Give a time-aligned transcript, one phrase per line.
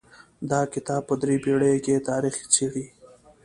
[0.51, 2.85] دا کتاب په درې پېړیو کې تاریخ څیړي.